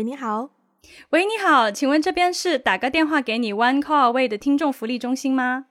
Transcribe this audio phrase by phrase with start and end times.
[0.00, 0.48] 喂，你好。
[1.10, 5.66] 喂，你好，请问这边是打个电话给你 One Call Away 的听众福利中心吗？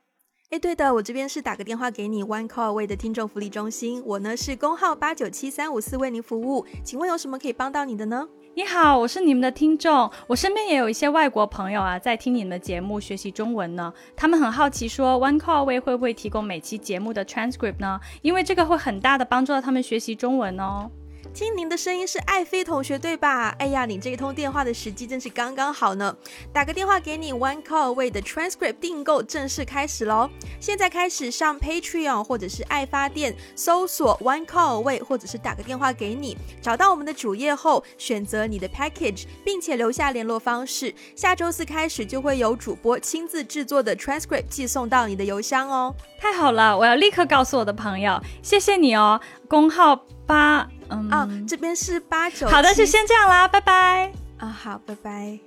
[0.50, 8.28] 哎，对的，我这边是打个电话给你 One Call Away 的听众福利中心，我呢是工号八九七三五四为您服务，请问有什么可以帮到你的呢？
[8.54, 13.92] 你好，我是你们的听众，我身边也有一些外国朋友啊，在听你们的节目学习中文呢。
[14.14, 17.98] 他们很好奇，说 One Call Away 会不会提供每期节目的 transcript 呢？
[18.22, 20.88] 因为这个会很大的帮助到他们学习中文哦。
[21.32, 23.54] 听您的声音是爱妃同学对吧？
[23.58, 26.14] 哎呀，你这一通电话的时机真是刚刚好呢。
[26.52, 30.28] 打个电话给你，One Call Away 的 transcript 订购正式开始喽！
[30.60, 40.92] 现在开始上 Patreon 或者是爱发电搜索 One Call Away，或者是打个电话给你，找到我们的主页后选择你的 package，并且留下联络方式。
[41.14, 45.94] 下周四开始就会有主播亲自制作的 transcript 寄送到你的邮箱哦。
[46.18, 49.20] 太好了，我要立刻告诉我的朋友，谢谢你哦。
[49.48, 50.68] 工号八。
[51.10, 52.48] 啊，这边是八九。
[52.48, 54.12] 好的，就先这样啦，拜拜。
[54.38, 55.38] 啊，好，拜拜。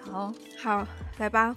[0.00, 0.86] 好，好，
[1.18, 1.56] 来吧。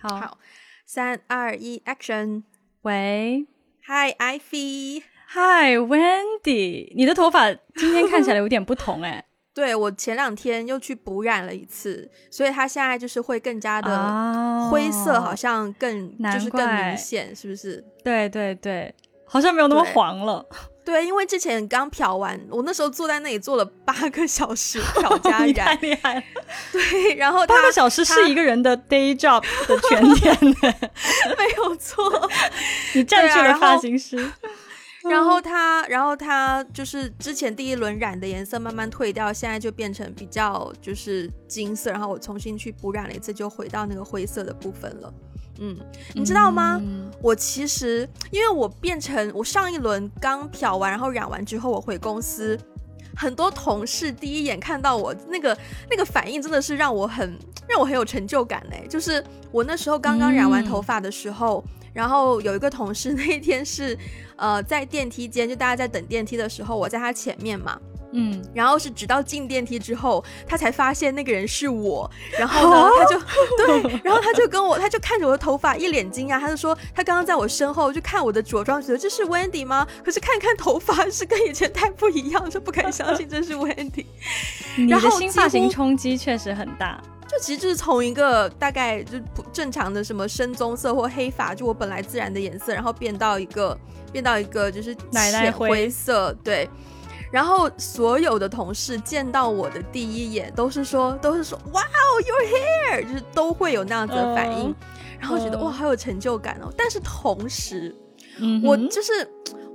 [0.00, 0.38] 好，
[0.84, 2.42] 三二一，Action！
[2.82, 3.46] 喂
[3.86, 5.02] ，Hi，Ivy。
[5.28, 6.92] Hi，Wendy。
[6.94, 9.24] 你的头发今天看起来有点不同哎。
[9.56, 17.82] 对我前两天又去补染了一次，所以它现在就是会更加的灰色，好像更就是更明显，是不是？
[18.04, 20.44] 对对对，好像没有那么黄了。
[20.84, 26.22] 对，因为之前刚漂完，我那时候坐在那里坐了八个小时 漂加染，太厉害了。
[26.70, 30.54] 对，然后八个小时是一个人的 day job 的全天 呢，
[31.38, 32.30] 没有错。
[32.92, 34.30] 你占据了发型师。
[35.08, 41.90] 然后它，然后它就是之前第一轮染的颜色慢慢褪掉，现在就变成比较就是金色。
[41.90, 45.14] 然后我重新去补染了一次，就回到那个灰色的部分了。
[45.58, 45.76] 嗯，
[46.14, 46.80] 你知道吗？
[47.22, 52.58] 我其实因为我变成我上一轮刚漂完，然后染完之后，我回公司，
[53.16, 55.56] 很多同事第一眼看到我那个
[55.90, 57.38] 那个反应，真的是让我很
[57.68, 58.86] 让我很有成就感嘞。
[58.88, 61.64] 就是我那时候刚刚染完头发的时候。
[61.96, 63.96] 然后有一个同事那一天是，
[64.36, 67.80] 呃，在电梯间，就大家在等电梯的时候，我在他前面嘛，
[68.12, 72.08] 嗯，然后是直到进电梯之后，他才发现那个人是我，
[72.38, 73.18] 然后呢，他就
[73.66, 79.86] 对，然后他就跟我，他就看着我的头发一脸惊讶，他就说他刚刚在我身后就看我的着装，觉得这是 Wendy 吗？
[80.04, 84.04] 可是看看头发是跟以前太不一样，就不敢相信这是 Wendy。
[84.76, 87.02] 你的新发型冲击确实很大。
[87.28, 93.76] 就其实就是从一个大概就不正常的什么深棕色或黑发，就我本来自然的颜色，然后变到一个
[94.12, 96.68] 变到一个就是浅灰色，对。
[97.32, 104.72] 然后所有的同事见到我的第一眼都是说都是说哇哦 your hair，就是都会有那样子的反应，
[105.18, 106.72] 然后觉得哇好有成就感哦。
[106.78, 107.94] 但是同时，
[108.62, 109.12] 我就是。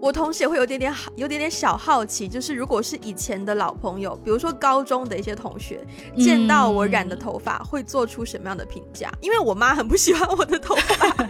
[0.02, 5.86] 我同时也会有点点好，有点点小好奇，就是如果是以前的老朋友，比如说高中的一些同学，
[6.18, 9.14] 见到我染的头发，会做出什么样的评价？
[9.22, 11.30] 因为我妈很不喜欢我的头发，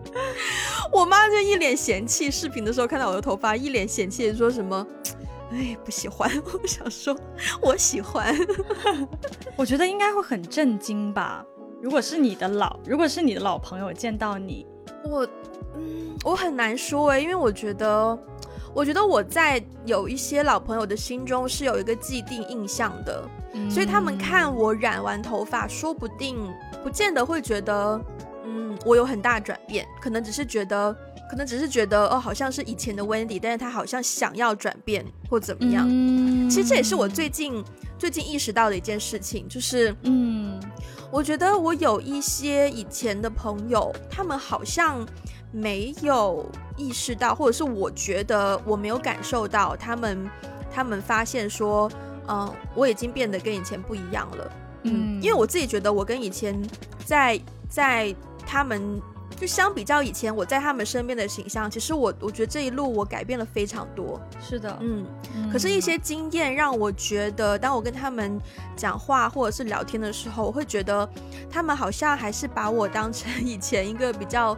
[0.90, 2.30] 我妈就一脸嫌弃。
[2.30, 4.86] 视频的时候看到我的头发，一脸嫌弃，说什么？
[5.52, 6.30] 哎，不喜欢。
[6.62, 7.14] 我想说，
[7.60, 8.34] 我喜欢。
[9.56, 11.44] 我觉得应该会很震惊吧？
[11.82, 14.66] 如果是你的老，如果是你的老朋友见到你，
[15.04, 15.28] 我。
[15.76, 18.18] 嗯，我很难说哎，因为我觉得，
[18.74, 23.28] 我觉得我在有一些老朋友的心中是有一个既定印象的，
[23.70, 26.36] 所以他们看我染完头发，说不定
[26.82, 28.00] 不见得会觉得，
[28.44, 30.94] 嗯，我有很大转变，可能只是觉得，
[31.30, 35.88] 可能只是觉得，哦，好像是以前的 Wendy，但是他好像想要转变或怎么样。
[36.50, 37.64] 其实这也是我最近
[37.98, 40.60] 最近意识到的一件事情，就是，嗯，
[41.10, 45.06] 我觉得我有一些以前的朋友，他们好像。
[45.52, 46.44] 没有
[46.76, 50.30] 意识到，或者是我觉得我没有感受到，他们
[50.70, 51.90] 他们发现说，
[52.28, 54.52] 嗯，我已经变得跟以前不一样了，
[54.82, 56.60] 嗯，因为我自己觉得我跟以前
[57.04, 57.40] 在
[57.70, 58.14] 在
[58.46, 59.00] 他们
[59.38, 65.06] 就相比较以前我在他们身边的形象，其实我我觉得这一路我改变了非常多，是的，嗯，
[65.50, 68.38] 可是，一些经验让我觉得，当我跟他们
[68.76, 71.08] 讲话或者是聊天的时候，我会觉得
[71.50, 74.54] 他们好像还是把我当成以前一个比较。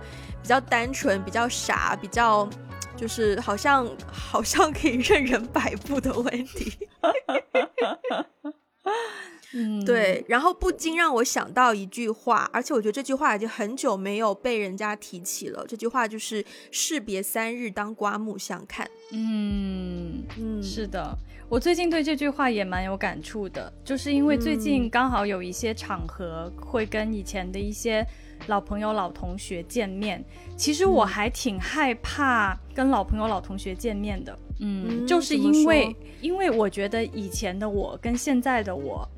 [0.49, 2.49] 比较单纯，比较傻，比较
[2.97, 6.73] 就是好像好像可以任人摆布的问题。
[9.53, 10.25] 嗯，对。
[10.27, 15.67] 然后不禁让我想到一句话，而且我觉得这句话已经很久没有被人家提起了。
[15.69, 16.43] 这句话就是
[16.73, 18.91] “士别三日，当刮目相看”。
[19.13, 21.15] 嗯嗯，是的。
[21.51, 28.03] 我最近对这句话也蛮有感触的，就是因为最近刚好有一些场合会跟以前的一些
[28.47, 30.25] 老朋友、老同学见面。
[30.57, 39.09] 其实我还挺害怕跟老朋友、老同学见面的，嗯，就是因为因为我觉得以前的我跟现在的我。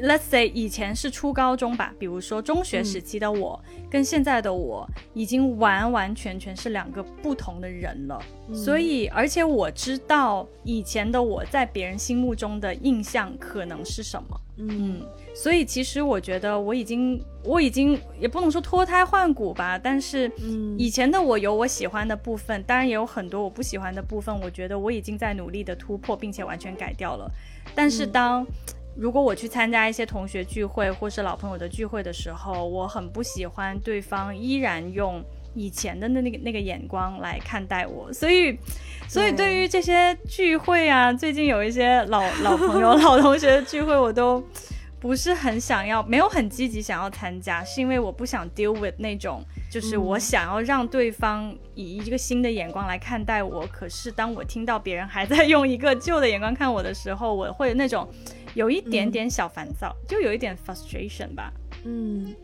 [0.00, 8.22] Let's say 以前是初高中吧，比如说中学时期的我，跟现在的我已经完完全全是两个不同的人了。
[8.54, 14.40] 所以，而且我知道以前的我在别人心目中的印象可能是什么。
[14.58, 15.02] 嗯，
[15.34, 20.30] 所以其实我觉得我已经，我已经也不能说脱胎换骨吧，但是
[20.78, 24.38] 以前的我有我喜欢的部分，当然也有很多我不喜欢的部分。
[24.40, 27.28] 我觉得我已经在努力的突破，并且完全改掉了。
[27.74, 28.46] 但是当
[28.94, 35.24] 如果我去参加一些同学聚会或是老朋友的聚会的时候，我很不喜欢对方依然用
[35.54, 38.58] 以前的那那个那个眼光来看待我，所以，
[39.08, 44.42] 所以对于这些聚会啊，最近有一些老老朋友、 老同学的聚会，我都
[45.00, 58.06] 不是很想要，没有很积极想要参加，是因为我不想 deal with 那种，就是我想要让对方以一个新的眼光来看待我，可是当我听到别人还在用一个旧的眼光看我的时候，我会那种。
[58.54, 61.52] 有一点点小烦躁，就有一点 frustration 吧。
[61.84, 62.34] 嗯，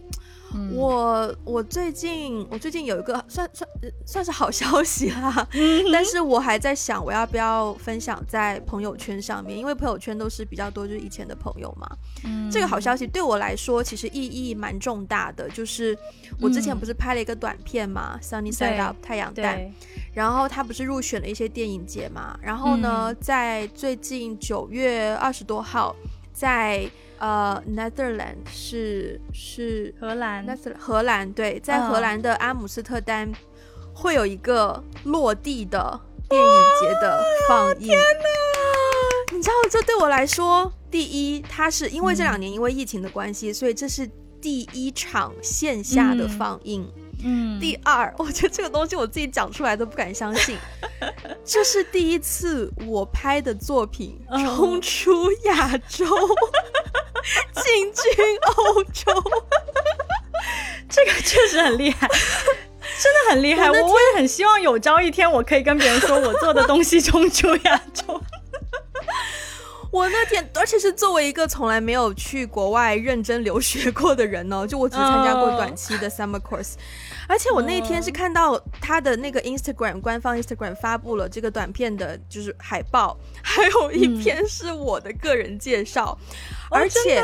[0.72, 3.68] 我我最近我最近有一个算算
[4.06, 5.46] 算是好消息啦，
[5.92, 11.88] 但是我还在想我要不要分享在朋友圈上面，因为朋友圈都是比较多就是以前的朋友嘛。
[12.24, 15.96] 嗯，这个好消息对我来说其实意义蛮重大的，就是
[16.40, 19.70] 我之前不是拍了一个短片嘛，Sunny Side Up 太阳蛋。
[20.14, 22.36] 然后他不是入选了一些电影节嘛？
[22.42, 25.94] 然后呢，在最近九月二十多号，
[26.32, 33.30] 在呃 Netherlands 是是荷兰，那是荷兰对，在荷兰的阿姆斯特丹
[33.94, 36.48] 会有一个落地的电影
[36.80, 37.88] 节的放映。
[37.88, 39.34] 天哪！
[39.36, 44.08] 你知道，这对我来说，第一，它是因为这两年因为疫情的关系，所以这是
[44.40, 46.88] 第一场线下的放映。
[47.24, 50.56] 嗯，第二， 我觉得这个东西我自己讲出来都不敢相信，
[51.44, 56.06] 这是第一次我拍的作品冲出亚洲，
[57.62, 59.12] 进军欧洲，
[60.88, 63.70] 这个确实很厉害，真的很厉害。
[63.70, 68.20] 我我也很希望有朝一天我可以跟别人说我做的东西冲出亚洲。
[69.90, 76.75] 我那天，而且是作为一个从来没有去国外认真留学过的人呢，就我只参加过短期的 summer course。
[77.28, 86.19] 而且我那天是看到他的那个 Instagram 官方 Instagram 发布了这个短片的，就是海报， 还有一篇是我的个人介绍，
[86.70, 87.22] 而且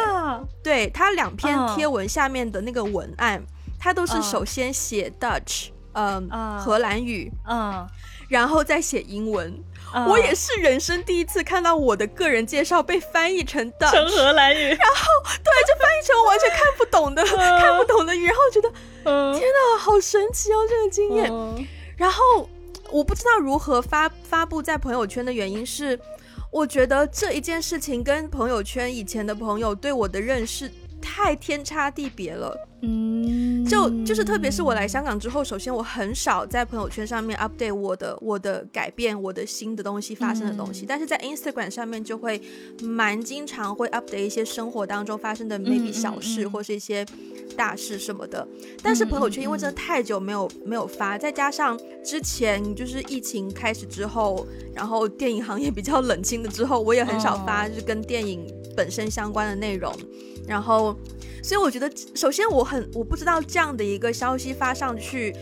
[0.62, 3.42] 对他两篇贴文下面的那个文案，
[3.78, 6.28] 他都是首先写 Dutch，嗯，
[6.60, 7.88] 荷兰语，嗯，
[8.28, 9.62] 然后再写英文。
[10.08, 15.06] 我也是人生第一次看到我的个人介绍被翻译成的成荷兰语，然后
[15.44, 17.22] 对，就翻译成我完全看不懂的
[17.60, 18.68] 看不懂的语，然后觉得
[19.38, 21.32] 天哪，好神奇哦，这个经验。
[21.96, 22.50] 然后
[22.90, 25.96] 我不知道如何发发布在朋友圈的原因是，
[26.50, 30.70] 我觉得这一件事情跟朋友圈以前的朋友对我的认识。
[31.06, 42.42] 太天差地别了，嗯，就就是特别是我来香港之后，首先我很少在朋友圈上面 update 我的我的改变，我的新的东西发生的东西，但是在 Instagram 上面就会
[42.82, 47.06] 蛮经常会 update 一些生活当中发生的 maybe 小事或是一些
[47.56, 48.46] 大事什么的。
[48.82, 58.46] 但是朋友圈因为真的太久没有没有发，再加上之前就是疫情开始之后，然后电影行业比较冷清了之后，我也很少发就是跟电影
[58.76, 59.90] 本身相关的内容。
[60.46, 60.94] 然后，
[61.44, 65.36] 所以我觉得，首先我很我不知道这样的一个消息发上去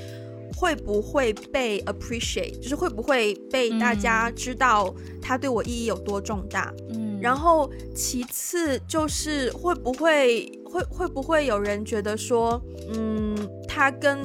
[0.57, 6.75] 会不会被 appreciate，就是会不会被大家知道它对我意义有多重大。
[6.91, 12.61] 嗯，然后其次就是会不会会会不会有人觉得说，
[12.93, 13.37] 嗯，
[13.69, 14.19] 他跟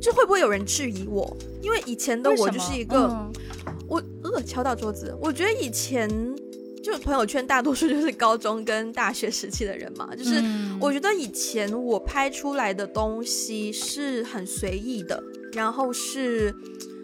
[0.00, 1.36] 就会不会有人质疑我？
[1.60, 3.30] 因为以前的我就是一个，
[3.86, 6.08] 我呃敲到桌子，我觉得以前。
[6.84, 10.42] 就朋友圈大多数就是高中跟大学时期的人嘛，就是
[10.78, 15.20] 我觉得以前我拍出来的东西是很随意的，
[15.54, 16.54] 然后是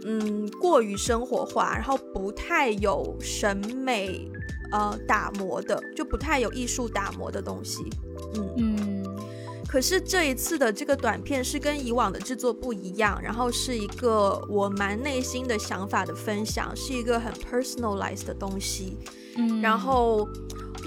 [0.05, 4.31] 嗯过于生活化，然后不太有审美
[4.71, 7.83] 呃打磨的，就不太有艺术打磨的东西，
[8.35, 8.55] 嗯。
[8.59, 9.00] 嗯。
[9.71, 18.99] 可是这一次的这个短片是跟以往的制作不一样，然后是一个我蛮内心的想法的分享，是一个很 personalized 的东西。
[19.37, 20.29] 嗯，然后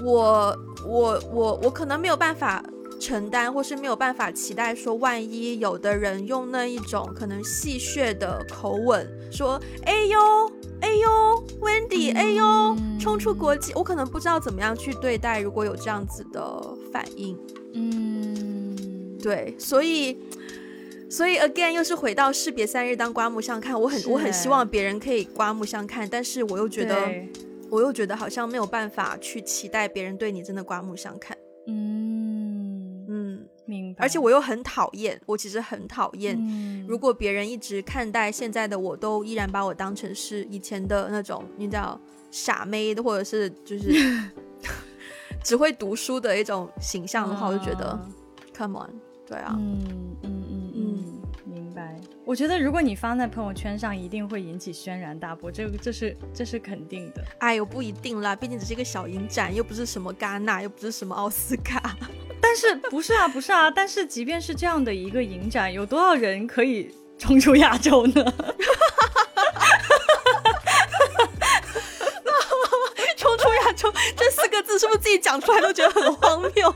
[0.02, 0.54] 我
[0.86, 2.62] 我我我可能没有办法
[3.00, 10.20] 承担，或是没有办法期待说，万一有的人用那一种可能戏谑的口吻说：“哎呦，
[10.82, 17.34] 哎呦，Wendy，哎呦，冲出国际。”我可能不知道怎么样去对待，如果有这样子的反应。
[17.76, 18.63] 嗯，
[19.24, 20.18] 对，所以。
[21.10, 26.96] 所以 again 又是回到士别三日当刮目相看，我很我很希望别人可以刮目相看，但是我又觉得
[27.70, 31.36] 我又觉得好像没有办法去期待别人对你真的刮目相看。
[31.68, 34.02] 嗯嗯，明白。
[34.02, 36.36] 而且我又很讨厌，我其实很讨厌，
[36.88, 42.00] 如果别人一直看待现在的我都依然把我当成是以前的那种你知道
[42.32, 43.92] 傻妹的，或者是就是
[45.44, 47.96] 只会读书的一种形象的话，我就觉得
[48.52, 48.90] come on，
[49.26, 51.98] 对啊，嗯嗯嗯嗯，明白。
[52.24, 57.24] 我觉得如果你发在朋友圈上，一定会引起轩然大波，这个这是这是肯定的。
[57.38, 61.96] 哎呦，不一定啦，毕竟只是一个小影展，又不是什么戛纳，又不是什么奥斯卡。
[62.40, 63.70] 但是不是啊，不是啊。
[63.70, 68.34] 但是即便是这样的一个影展，有多少人可以冲出亚洲呢？
[73.16, 76.72] 冲出亚洲这四个字，是不是自己讲出来都觉得很荒谬？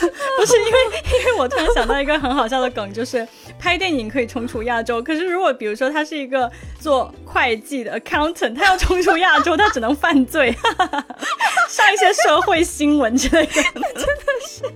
[0.38, 0.78] 不是因为，
[1.20, 3.26] 因为我突然想到一个很好笑的梗，就是
[3.58, 6.50] 拍电影可以冲出亚洲，可是如果比如说他是一个
[6.80, 10.54] 做会计的 accountant，他要冲出亚洲，他只能犯罪，
[11.68, 13.52] 上一些社会新闻之类的，
[13.94, 14.62] 真的是。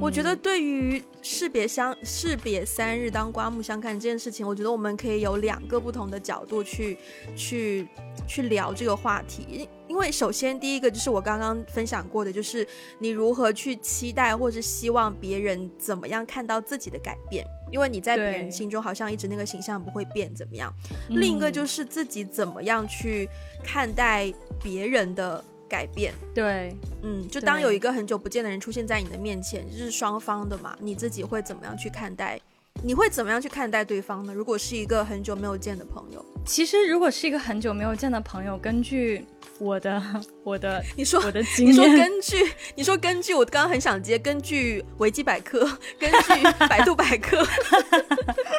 [0.00, 6.96] 我觉得对于士别相士别三日当刮目相看这件事情，我觉得我们可以有两个不同的角度去
[7.36, 7.86] 去
[8.26, 9.68] 去聊这个话题。
[9.90, 12.64] 因为首先第一个就是我刚刚分享过的，就是
[13.00, 20.72] 你如何去期待或是希望别人怎么样看到自己的改变，因为你在别人心中好像一直那个形象不会变怎么样。
[21.08, 23.28] 另一个就是自己怎么样去
[23.64, 24.32] 看待
[24.62, 26.14] 别人的改变。
[26.32, 32.40] 对，嗯，就当有一个很久不见的人出现在你的面前，就是双方的嘛，你自己会怎么样去看待？
[32.82, 34.32] 你会怎么样去看待对方呢？
[34.32, 39.24] 如果是一个很久没有见的朋友，其实如果是一个很久没有见的朋友，根据
[39.58, 40.02] 我的
[40.42, 45.60] 我的你说我的经验，你说根据你说根据我刚刚很想接，根据维基百科，
[46.00, 47.46] 根据百度百科，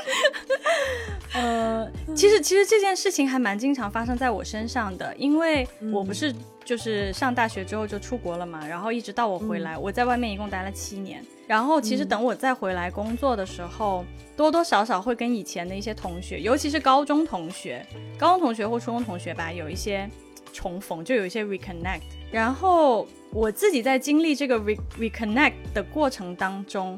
[1.34, 6.32] 呃，其实其实这件事情还蛮经常发生在我身上的，因为我不是
[6.64, 11.26] 就是上大学之后就出国了嘛，然后一直到我回来，我在外面一共待了七年。
[11.52, 14.06] 然后其实等我再回来工作的时候，
[14.38, 17.86] 多多少少会跟以前的一些同学，尤其是高中同学、
[18.18, 20.10] 高中同学或初中同学吧，有一些
[20.54, 22.04] 重逢，就有一些 reconnect。
[22.32, 26.98] 然后我自己在经历这个 re reconnect 的过程当中，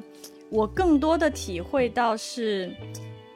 [0.51, 2.71] 我更多的体会到是，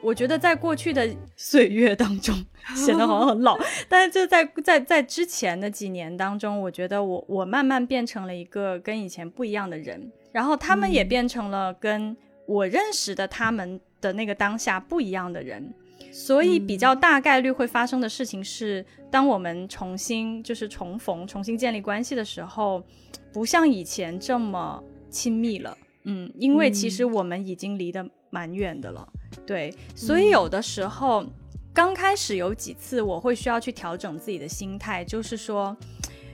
[0.00, 2.32] 我觉得在过去的 岁月当中
[2.76, 3.58] 显得好像很老，
[3.90, 10.12] 但是就在在在之前的几年当中，我觉得我我慢慢变成了一个跟以前不一样的人。
[10.38, 12.16] 然后他们也变成了跟
[12.46, 15.74] 我认识的他们的那个当下不一样的人，
[16.12, 22.80] 所以比较大概率会发生的事情是，当我们重新就是重逢、重新建立关系的时候，
[23.32, 24.80] 不像以前这么
[25.10, 25.76] 亲密了。
[26.04, 29.12] 嗯，因为其实我们已经离得蛮远的了。
[29.44, 31.26] 对，所以有的时候
[31.74, 35.76] 刚开始有几次我会需要去调整自己的心态，就是说。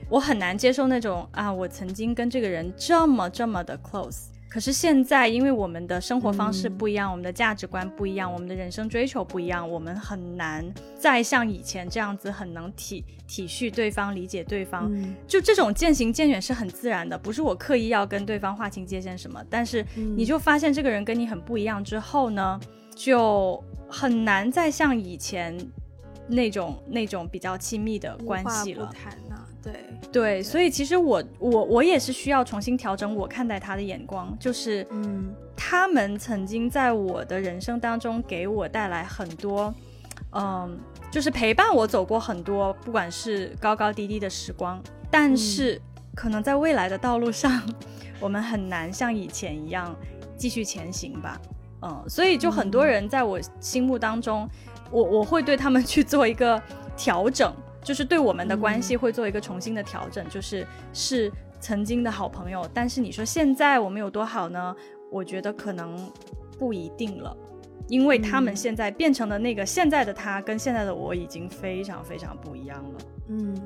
[0.08, 10.64] 我很难接受那种啊，我曾经跟这个人这么这么的 close，可是现在因为我们的生活方式不一样，我们的价值观不一样，我们的人生追求不一样，我们很难
[10.96, 14.92] 再像以前这样子很能体体恤对方、理解对方。
[15.26, 19.42] 就这种渐行渐远是很自然的，不是我刻意要跟对方划清界限什么。
[19.50, 22.60] 但是你就发现这个人跟你很不一样之后呢，
[22.94, 25.58] 就很难再像以前
[26.28, 28.92] 那种那种比较亲密的关系了。
[29.64, 29.72] 对
[30.12, 39.74] 对，所以其实我我我也是需要重新调整我看待他的眼光，就是嗯，他们曾经在我的人生当中给我带来很多，
[40.32, 40.78] 嗯，
[41.10, 45.80] 就是陪伴我走过很多，不管是高高低低的时光，但是
[46.14, 47.62] 可能在未来的道路上，
[48.20, 49.96] 我们很难像以前一样
[50.36, 51.40] 继续前行吧，
[51.82, 54.48] 嗯，所以就很多人在我心目当中，
[54.90, 56.62] 我我会对他们去做一个
[56.96, 57.50] 调整。
[57.84, 64.74] 就是对我们的关系会做一个重新的调整，就是是曾经的好朋友，但是你说现在我们有多好呢？
[65.12, 66.10] 我觉得可能
[66.58, 67.36] 不一定了，
[67.88, 72.98] 因为他们现在变成的那个现在的他跟现在的我已经非常非常不一样了。
[73.28, 73.56] 嗯，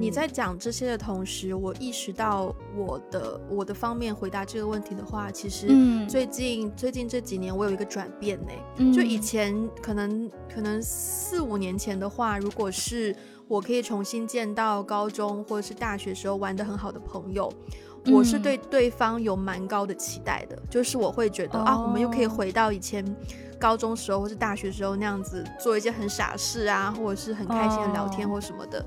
[0.00, 5.68] 你在讲这些的同时，我意识到我的我的方面回答这个问题的话，其实
[6.08, 13.14] 最近最近这几年我有一个转变呢，就以前可能可能四五年前的话，如果是
[13.46, 17.52] 我可以重新见到高中或者是大学时候玩的很好的朋友，
[18.06, 23.04] 我是对对方有蛮高的期待的，就是我会觉得啊，我们又可以回到以前
[23.64, 28.84] 高中时候或是大学时候那样子做一些很傻事啊，或者是很开心的聊天或什么的。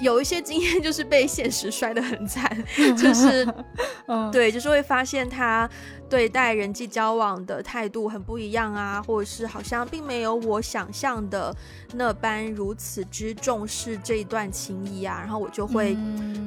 [0.00, 2.44] 有一些经验就是被现实摔得很惨，
[2.96, 3.46] 就是，
[4.32, 5.68] 对，就是会发现他
[6.08, 11.54] 对待人际交往的态度很不一样啊，或者是好像并没有我想象的
[11.94, 15.96] 那般如此之重视这一段情谊啊，然后我就会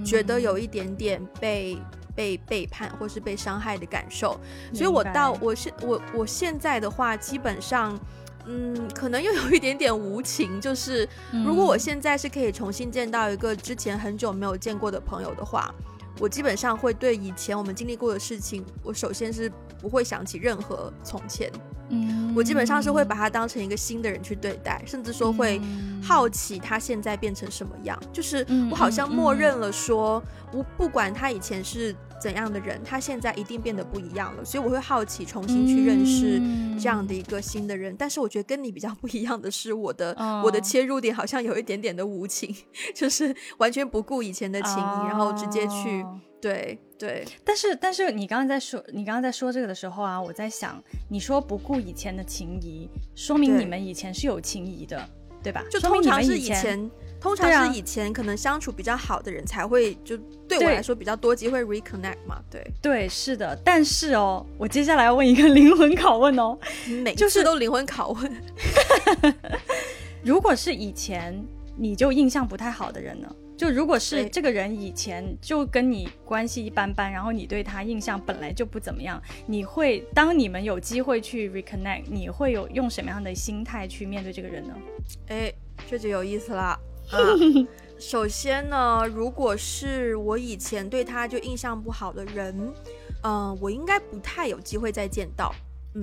[0.06, 1.78] 觉得有一点点被
[2.22, 4.40] 被背叛或是被伤害的感受，
[4.72, 8.00] 所以我到我现我我现在的话基本上。
[8.48, 10.60] 嗯，可能又有一点点无情。
[10.60, 11.08] 就是
[11.46, 15.72] 如果我现在是可以重新见到一个之前很久没有见过的朋友的话，
[16.20, 19.48] 我基本上会对以前我们经历过的事情，我首先是
[19.80, 21.52] 不会想起任何从前。
[21.90, 25.62] 嗯，我基本上是会把他当成一个新的人去对待，甚至说会
[26.02, 27.96] 好奇他现在变成什么样。
[28.12, 30.20] 就是我好像默认了说，
[30.52, 31.96] 我不管他以前是。
[32.22, 36.40] 怎样的人，他现在一定变得不一样了，所以我会好奇重新去认识
[36.80, 37.96] 这样的一个新的人。
[37.98, 42.56] 但是我觉得跟你比较不一样的是，我的我的切入点好像有一点点的无情，
[42.94, 46.06] 就是完全不顾以前的情谊，然后直接去
[46.40, 47.26] 对对。
[47.44, 55.10] 但是但是你刚刚在说你刚刚在说这个的时候啊，我在想，你说不顾以前的情谊，说明你们以前是有情谊的，
[55.42, 55.66] 对吧？
[55.72, 56.90] 就通常是以前。
[57.22, 62.42] 通常是以前可能相处比较好的人才会，就对我来说比较多机会 reconnect 嘛。
[62.50, 63.56] 对对，是的。
[63.64, 66.58] 但是哦，我接下来要问一个灵魂拷问哦，
[67.04, 68.42] 每次都灵魂拷问。
[70.26, 71.40] 如果是以前
[71.78, 73.34] 你就印象不太好的人呢？
[73.56, 84.74] 就如果是这个人以前就跟你关系一般般，然后你对他印象本来就不怎么样，你会当你们有机会去 reconnect，你会有用什么样的心态去面对这个人呢？
[85.28, 85.54] 哎，
[85.88, 86.76] 这就有意思了。
[88.00, 92.74] 首先呢，如果是我以前对他就印象不好的人，
[93.24, 95.54] 嗯，我应该不太有机会再见到。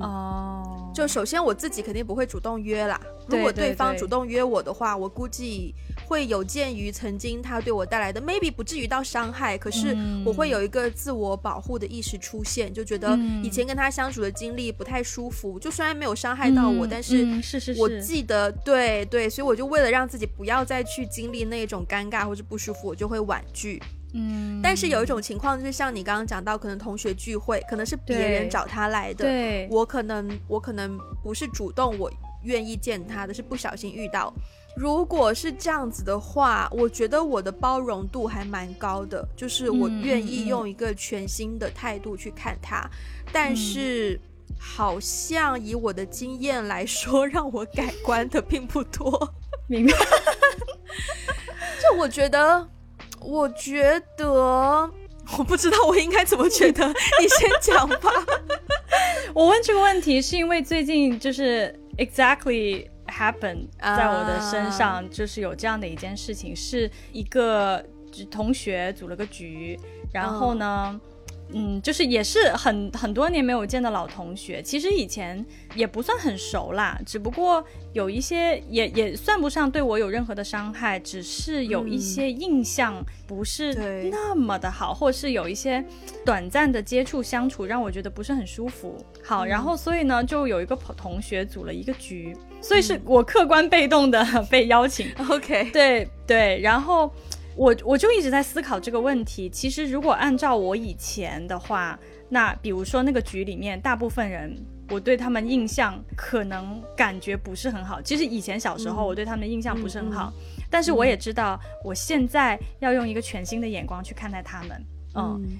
[0.01, 3.01] 哦，就首先我自己肯定不会主动约啦。
[3.27, 5.75] 如果对方主动约我的话，我估计
[6.07, 9.97] 会有鉴于曾经他对我带来的 maybe 不至于到伤害，可是
[10.27, 15.59] 我会有一个自我保护的意识出现，就觉得以前跟他相处的经历不太舒服。
[15.59, 23.83] 就虽然没有伤害到我，但是是是我记得对对，所以我就为了让自己不要再去经历那种尴尬或者不舒服，我就会婉拒。
[24.15, 32.11] 嗯，但是有一种情况，就是像你刚刚讲到，可能同学聚会，可能是别人找他来的，对，我可能我可能不是主动，我
[32.43, 34.33] 愿意见他的是不小心遇到。
[34.75, 42.89] 如果是这样子的话，我觉得我的包容度还蛮高的，就是我愿意用一个全新的态度去看他。
[43.31, 44.19] 但是
[44.59, 49.35] 好像以我的经验来说，让我改观的并不多。
[49.67, 49.93] 明白？
[51.83, 52.67] 就我觉得。
[53.21, 54.27] 我觉得，
[55.39, 56.87] 我不知道我应该怎么觉得，
[57.21, 58.11] 你先讲吧。
[59.35, 67.85] 我问这个问题是因为最近就是 exactly happen 在我的身上，就是有这样的一件事情，是一个
[68.31, 69.79] 同学组了个局，
[70.13, 70.99] 然后呢。
[71.53, 83.73] 嗯，就是也是很很多年没有见的老同学，其实以前也不算很熟啦，只不过有一些也也算不上对我有任何的伤害，只是有一些印象不是
[84.11, 85.83] 那么的好，或是有一些
[86.25, 88.97] 短暂的接触相处让我觉得不是很舒服。
[89.25, 95.11] 好，然后所以呢，就有一个同学组了一个局，所以是我客观被动的 被邀请。
[95.31, 97.11] OK，对对，然后。
[97.59, 99.51] 我我就一直在思考这个问题。
[99.51, 104.57] 其实，如果按照我以前的话，那比如说那个局里面，大部分人
[104.91, 108.01] 我对他们印象可能感觉不是很好。
[108.01, 110.33] 其实以前小时候我对他们的印象不是很好，
[110.71, 114.71] 但是我也知道我现在要用一个全新的眼光去看待他们。
[114.71, 114.98] 嗯，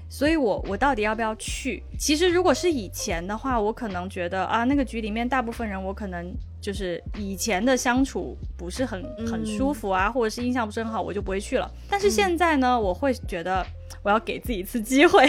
[0.09, 1.83] 所以我我到底要不要去？
[1.97, 6.33] 其实如果是以前的话，我可能觉得啊，那个局里面大部分人我可能。
[6.61, 11.71] 就是以前的相处不是很很舒服啊，或者是印象不是很好，我就不会去了。
[11.89, 13.65] 但是现在呢，我会觉得
[14.03, 15.25] 我要给自己一次机会，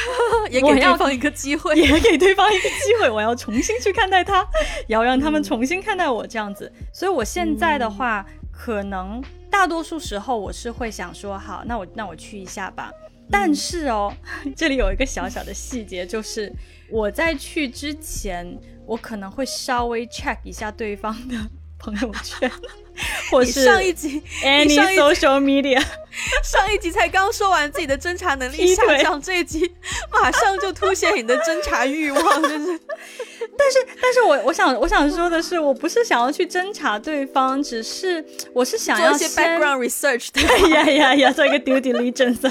[0.50, 4.46] 也给对方一个机会，也给对方一个机会，我要重新去看待他，
[4.86, 6.70] 也要让他们重新看待我这样子。
[6.92, 12.92] 所以我现在的话，可能大多数时候我是会想说，好，那我那我去一下吧。
[13.30, 14.14] 但是哦，
[14.56, 16.52] 这里有一个小小的细节，就是
[16.90, 18.58] 我在去之前。
[18.86, 21.34] 我可能会稍微 check 一下对方的
[21.78, 22.50] 朋友圈，
[23.30, 25.82] 或是上一集 any social media。
[26.44, 29.68] 上一集才刚说完自己的侦查能力下降，这一集
[30.12, 32.80] 马上就凸显你的侦查欲望，就是
[33.58, 40.28] 但是，但是我我想我想说的是，我不是想要去侦查对方，只是我是想要做一些 background research。
[40.32, 42.48] 对呀呀呀，做一个 due diligence。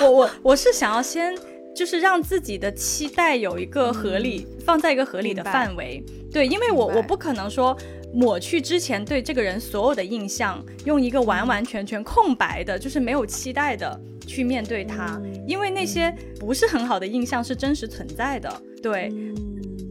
[0.00, 1.32] 我我我是想要先
[1.76, 6.04] 就是让自己的期待有一个合理，放在一个合理的范围。
[6.32, 7.76] 对，因为我我不可能说
[8.14, 18.62] 抹去之前对这个人所有的印象，用一个完完全全空白的，就是没有期待的去面对他，因为那些不是很好的印象是真实存在的。
[18.80, 19.12] 对。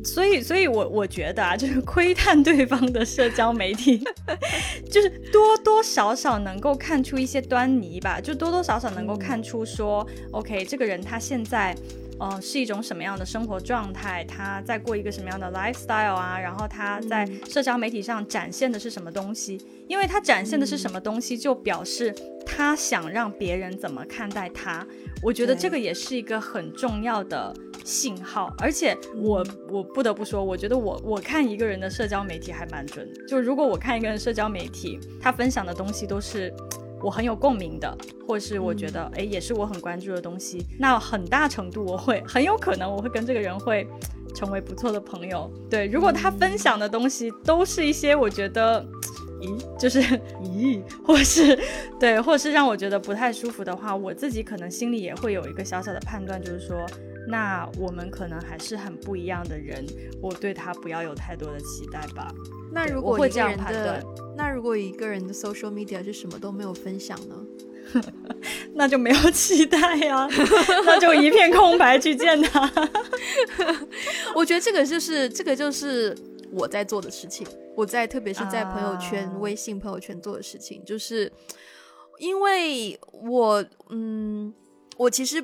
[0.04, 4.04] 所以，所以我我觉得啊，就是窥探对方的社交媒体，
[4.92, 11.76] 就是多多少少能够看出一些端倪吧，就多多少少能够看出说，OK，这个人他现在，
[12.20, 22.14] 呃，是一种什么样的生活状态，他在过一个什么样的 lifestyle 啊，然后他在社交媒体上展现的是什么东西，因为他展现的是什么东西，就表示
[22.46, 24.86] 他想让别人怎么看待他，
[25.22, 27.56] 我觉得这个也是一个很重要的。
[27.84, 33.08] 信号，而且我我不得不说，我觉得我我看一个人的社交媒体还蛮准。
[33.28, 36.54] 就如果我看一个人社交媒体，他分享的东西都是
[37.02, 43.86] 我很有共鸣的，或是我觉得哎也是我很关注的东西，那很大程度我会很有可能我会跟这个人会
[44.34, 45.52] 成为不错的朋友。
[45.70, 48.86] 对，如果他分享的东西都是一些我觉得
[49.42, 50.00] 咦就是
[50.42, 51.60] 咦，或是
[52.00, 56.78] 对，或是让我觉得不太舒服的话，我自己可能心里也会有一个小小的判断，就是说。
[57.28, 59.86] 那我们可能还是很不一样的人，
[60.22, 62.34] 我对他不要有太多的期待吧。
[62.72, 64.04] 那如果会这样判断，
[64.36, 67.36] 那如果一个人的 social media 是什么都没有分享呢？
[68.74, 70.28] 那就没有期待呀，
[70.86, 72.70] 那就一片空白去见他。
[74.36, 76.18] 我觉得这个就是这个就是
[76.52, 81.32] 我在做的事情，我在特别是在朋友圈、微信朋友圈做的事情，就是
[82.18, 84.54] 因为我嗯，
[84.98, 85.44] 我其实。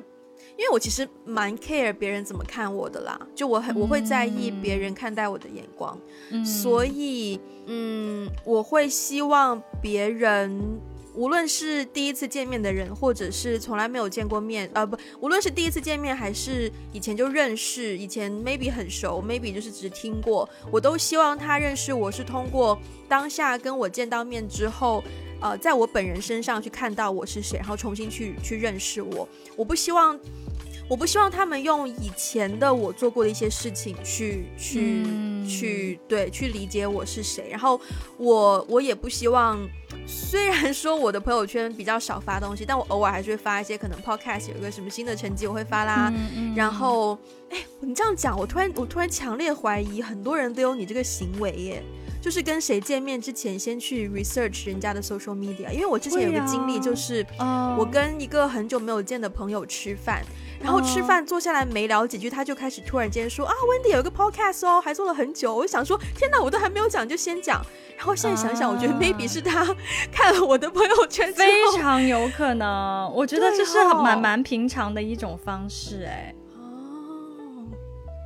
[0.60, 5.98] 因为我其实蛮 care 别人怎么看我的啦，就我很我会在意别人看待我的眼光，
[6.44, 10.78] 所以嗯，我会希望别人
[11.14, 25.02] 无论是第一次见面的人，或者是从来没有见过面，呃不，无论是第一次见面还是以前就认识，以前 maybe 很熟，maybe 就是只听过，我都希望他认识我是通过当下跟我见到面之后。
[25.42, 29.26] 呃，在我本人身上去看到我是谁，然后重新去去认识我。
[29.56, 30.20] 我不希望，
[30.90, 35.06] 我不希望他们用以前的我做过的一些事情去去
[35.48, 37.46] 去对去理解我是谁。
[37.48, 37.80] 然后
[38.18, 39.56] 我我也不希望，
[40.04, 46.12] 虽然说我的朋友圈比较少发东西，但我偶尔还是会发一些可能 podcast 有一个什么新的成绩我会发啦。
[46.56, 47.16] 然后，
[47.50, 51.80] 哎，你这样讲，我突然我突然强烈怀疑很多人都有你这个行为耶。
[52.20, 57.24] 就是跟谁见面之前，先去 research 人家的 social media，因为我之前有个经历，就是
[57.78, 60.22] 我跟一个很久没有见的朋友吃饭，
[60.62, 65.54] 然后吃饭坐下来没聊几句，他就开始突然间说啊，Wendy 有一个 podcast 哦，还做了很久。
[65.54, 67.64] 我就想说，天哪，我都还没有讲就先讲。
[67.96, 69.66] 然后现在想想，我觉得 maybe 是他
[70.12, 73.10] 看了我的朋友圈，非常有可能。
[73.14, 76.34] 我觉得这是蛮蛮平常的一种方式，哎。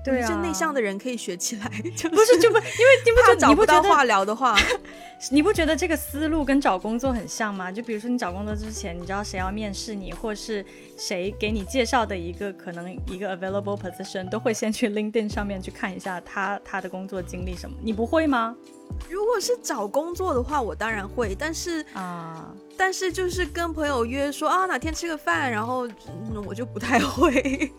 [0.05, 4.55] 对啊，内向的人可以学起来， 就不是就不，因为你不觉得找不到话聊的话，
[5.33, 7.73] 你不觉得这个思路跟找工作很像吗？
[7.73, 10.63] 就比如说你找工作之前，你知道谁要面试你，或是
[10.99, 17.75] 谁给你介绍的一个可能一个 available position，都会先去 LinkedIn 上面去看一下他他的工作经历什么。
[17.83, 18.55] 你不会吗？
[19.09, 25.89] 如果是找工作的话，我当然会，但是啊，但是就是跟朋友约说啊哪天吃个饭，然后
[26.47, 27.73] 我就不太会。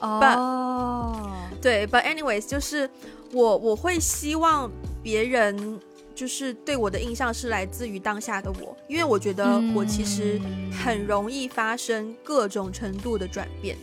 [0.00, 2.88] 哦，对，But anyways，就是
[3.32, 4.70] 我我会希望
[5.02, 5.78] 别人
[6.14, 10.40] 就是对我的印象是来自于当下的我，因为我觉得我其实
[10.82, 13.76] 很容易发生各种程度的转变，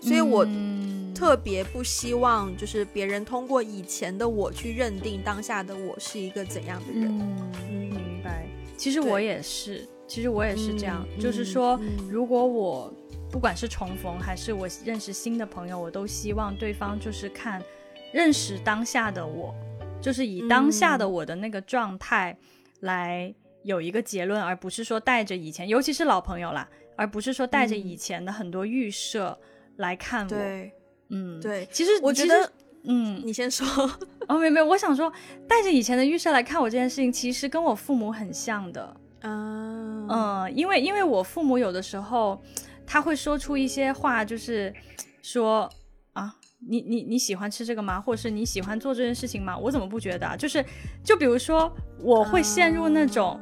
[0.00, 0.46] 所以我
[1.14, 7.08] 特别不希望就是别人通过以前的我去认定当下的我是一个怎样的人。
[7.08, 8.46] 嗯，明白。
[8.76, 12.92] 其实我也是，其实我也是这样，就是说，如果我。
[13.36, 17.62] 不管是重逢还是我认识新的朋友，我都希望对方就是看
[18.10, 19.54] 认识当下的我，
[20.00, 22.34] 就是以当下的我的那个状态
[22.80, 29.38] 来有一个结论，而不是说带着以前，尤其是老朋友啦，而不是说带着以前的很多预设
[29.76, 30.30] 来看我。
[30.30, 30.72] 对，
[31.10, 31.68] 嗯，对。
[31.70, 32.50] 其实我觉得，
[32.84, 33.66] 嗯，你先说。
[34.28, 35.12] 哦，没有没有，我想说，
[35.46, 38.82] 带着以前的预设来看我这件事情，其实跟我父母很像的。
[39.20, 42.42] 啊，嗯，因为因为我父母有的时候。
[42.86, 44.72] 他会说出一些话，就是
[45.22, 45.68] 说
[46.12, 46.34] 啊，
[46.66, 48.00] 你你你喜欢吃这个吗？
[48.00, 49.56] 或者是你喜欢做这件事情吗？
[49.58, 50.36] 我怎么不觉得？
[50.36, 50.64] 就是
[51.04, 51.70] 就比如说，
[52.00, 53.38] 我会陷入那种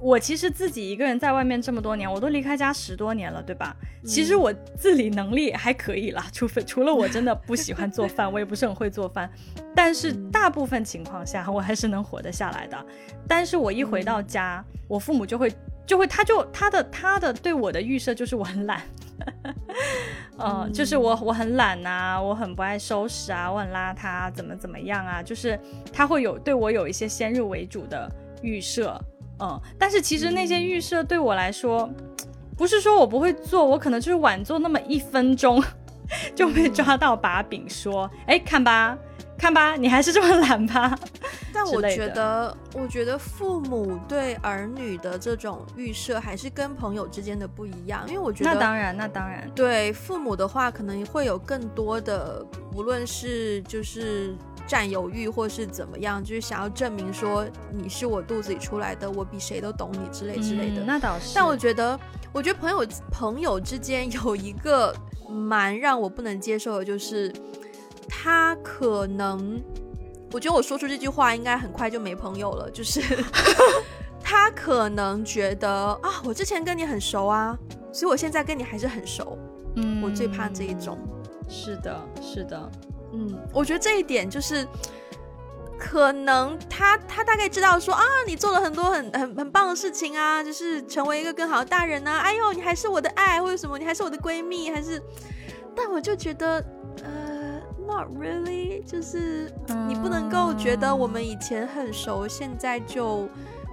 [0.00, 3.74] 我其实自己一个人在外面这么多年，我都离开家十多年了，对吧？
[4.04, 9.28] 其实我自理能力还可以啦，除非除了我真的不喜欢做饭， 我也不是很会做饭。
[9.74, 12.86] 但是大部分情况下，我还是能活得下来的。
[13.26, 15.52] 但是我一回到家，我父母就会
[15.88, 18.82] 就会，他就他的他的对我的预设就是我很懒，
[20.38, 25.22] 嗯，就是我我很懒呐，我很不爱收拾啊，我很邋遢，怎么怎么样啊？
[25.22, 25.58] 就是
[25.90, 28.06] 他会有对我有一些先入为主的
[28.42, 29.00] 预设。
[29.40, 31.88] 嗯，但是其实那些预设对我来说，
[32.56, 35.62] 不是说我不会做，我可能就是晚做那么一分钟，
[36.36, 38.98] 就被抓到把柄，说，哎，看吧，
[39.38, 40.98] 看吧，你还是这么懒吧。
[41.54, 54.34] 但我觉得，我觉得父母对儿女的这种预设，还是跟朋友之间的不一样，因为我觉得，那当然，那当然，对父母的话，可能会有更多的，无论是就是。
[54.66, 60.82] 占有欲，或是怎么样，就是想要证明说你是我肚子里出来的，我比谁都懂你之类之类的。
[60.82, 61.32] 那倒是。
[61.34, 61.98] 但我觉得，
[62.34, 64.94] 我觉得朋友朋友之间有一个
[65.26, 67.32] 蛮让我不能接受的，就是
[68.08, 69.62] 他可能，
[70.32, 72.70] 我觉得我说出这句话应该很快就没朋友了。
[72.70, 73.00] 就是
[74.22, 75.70] 他可能觉得
[76.02, 77.56] 啊，我之前跟你很熟啊，
[77.92, 79.38] 所以我现在跟你还是很熟。
[79.76, 80.98] 嗯，我最怕这一种。
[81.48, 82.70] 是的，是的。
[83.12, 84.66] 嗯，我觉得这一点就是，
[85.78, 92.18] 可能他他大概知道说啊，你做了很多很很很棒的事情啊，就是成为一个更好的大人啊。
[92.18, 95.02] 哎呦，你还是我的爱，或者什么，你还是我的闺蜜，还是，
[95.74, 96.62] 但我就觉得，
[97.02, 97.27] 呃
[97.88, 99.50] ，not really，就是
[99.88, 103.28] 你不能够觉得我们以前很熟，现在就。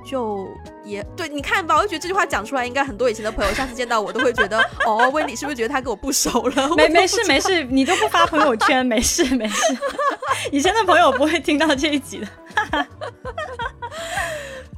[0.07, 0.47] 就
[0.83, 6.69] 也对，你看吧，我就觉得这句话讲出来，应该很多以前的朋友下次见到我都会觉得， 哦，温迪是不是觉得他跟我不熟了？
[6.77, 9.75] 没没事没事，你都不发朋友圈，没事没事，
[10.53, 12.27] 以前的朋友不会听到这一集的。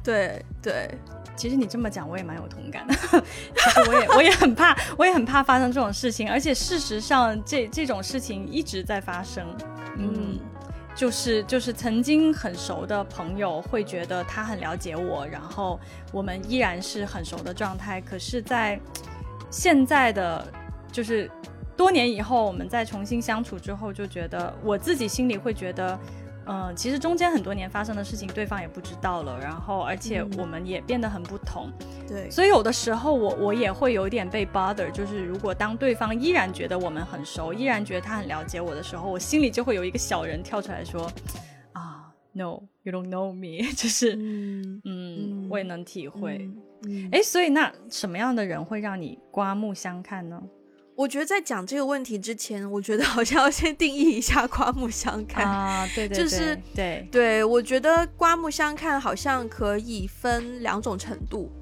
[0.02, 0.90] 对 对，
[1.38, 2.94] 其实你这么讲，我也蛮有同感的。
[3.54, 9.46] 其实我也我也很怕，我也很怕发生这种事情，而且事实上，这这种事情一直在发生。
[9.96, 10.38] 嗯。
[10.96, 15.78] 就是就是曾经很熟的朋友会觉得他很了解我，然后
[16.10, 18.00] 我们依然是很熟的状态。
[18.00, 18.80] 可是，在
[19.48, 20.44] 现在的
[20.90, 21.30] 就是
[21.76, 25.96] 多年以后，我们再重新相处之后，就觉得我自己心里会觉得。
[26.48, 29.38] 嗯，其实中间很多年发生的事情，对方也不知道了。
[29.38, 31.70] 然后，而且我们也变得很不同。
[32.08, 41.12] 对，所以有的时候我我也会有点被 bother，就是如果当对方依然觉得我们很熟，依然觉得他很了解我的时候，我心里就会有一个小人跳出来说
[41.72, 43.70] ：“啊，no，you don't know me。
[43.76, 46.50] ”就是嗯嗯，我也能体会。
[47.12, 50.40] 哎，所以那什么样的人会让你刮目相看呢？
[50.98, 61.52] 我觉得在讲这个问题之前，我觉得好像要先定义一下刮目相看啊，对对，就是对对，我觉得刮目相看好像可以分两种程度，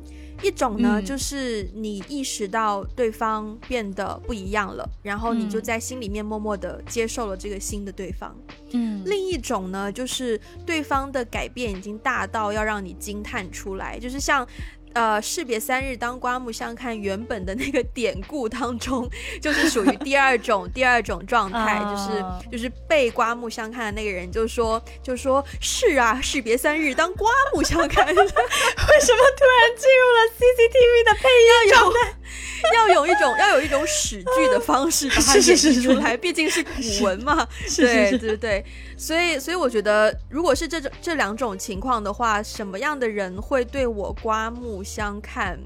[0.42, 8.35] 一种呢就是你意识到对方变得不一样了，然后你就在心里面默默的接受了这个新的对方，
[8.72, 14.49] 嗯，另一种呢就是对方的改变已经大到要让你惊叹出来，就是像。
[14.96, 16.98] 呃，士别三日，当刮目相看。
[16.98, 19.06] 原本的那个典故当中，
[19.42, 28.06] 就是属于第二种第二种状态，就是就是被刮目相看的那个人，就说就说是啊，士别三日，当刮目相看。
[28.09, 32.14] 为什么突然进入了 CCTV 的配音状态？
[32.74, 37.46] 要有一种要有一种史剧的方式把它演绎出来，毕竟是古文嘛。
[37.76, 38.64] 对对对，
[38.96, 45.59] 所以所以我觉得，如果是这种这两种情况的话，什么样的人会对我刮目相看？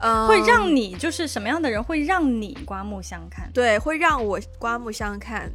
[0.00, 3.50] 嗯，会让你就是什么样的人会让你刮目相看？
[3.52, 5.52] 对，会让我刮目相看。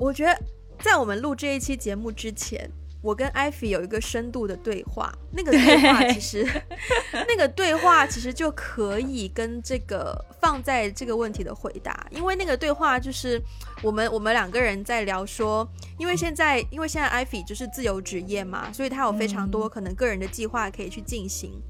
[0.00, 0.42] 我觉得
[0.80, 2.70] 在我们录这一期节目之前。
[3.06, 6.44] 我跟艾菲有一个深度的对话，那个对话其实，
[7.28, 13.40] 那个对话其实就可以跟这个放在这个问题的回答，因为那个对话就是
[13.80, 15.64] 我们我们两个人在聊说，
[15.98, 21.62] 因为现在因为现在艾菲就是自由职业嘛，所以他有非常多可能个人的计划可以去进行，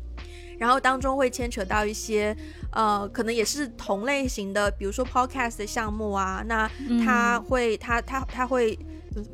[0.58, 2.34] 然后当中会牵扯到一些
[2.72, 6.66] 呃，可能也是同类型的，比如说 podcast 的项目啊，那
[7.04, 8.78] 他会他他他会。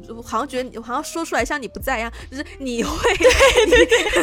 [0.08, 4.02] 我好像觉得你好像说出来像你不在一样，就是你会对对对，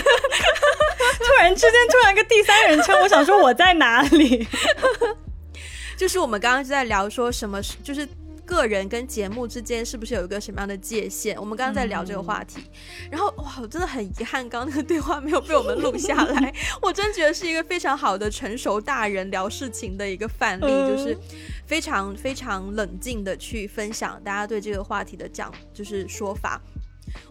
[1.19, 4.47] 突然之间突然个第三人称，我想说我在哪里？
[5.97, 8.07] 就是我们刚刚就在聊说什么，就是。
[8.49, 11.39] 个人跟节目之间是不是有一个什么样的界限？
[11.39, 12.63] 我们刚刚在聊这个话题，
[13.11, 16.51] 然后哇，我真的很遗憾，刚刚那个对话没有被我们录下来。
[16.81, 21.15] 我真觉得是一个非常好的成熟大人聊事情的一个范例，就是
[21.67, 26.59] 非常非常冷静的去分享大家对这个话题的讲，就是说法。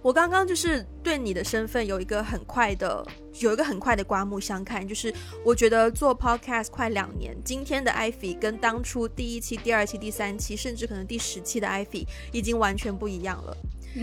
[0.02, 3.06] 我刚刚就是对你的身份有一个很快的，
[3.40, 5.12] 有一个很快的刮目相看，就是
[5.44, 13.56] 我觉得做 podcast 快两年，今天的 Ivy 跟当初第一期、第二期、第三期，甚至可能第十期的 Ivy 已经完全不一样了。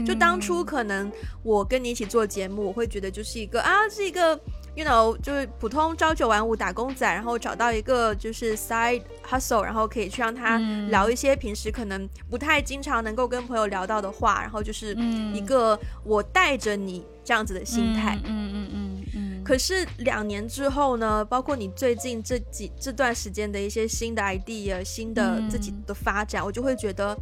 [0.05, 1.11] 就当初可能
[1.43, 4.39] 我跟你一起做节目，我会觉得就是一个啊，是一个。
[4.75, 10.57] You know，就是普通朝九晚五打工仔，然后找到一个就是 side hustle，然后可以去让他
[10.89, 14.93] 聊一些平时可能不太经常能够跟朋友聊到的话，然后就是
[15.33, 18.19] 一个我带着你这样子的心态。
[18.25, 19.43] 嗯嗯嗯嗯。
[19.43, 27.15] 可是两年之后呢，包括你最近这几这段时间的一些新的 idea、新的自己的发展，我就会觉得，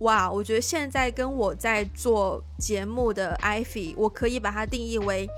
[0.00, 5.28] 哇，我觉得现在跟我在做节目的 Ivy，我可以把它定义为。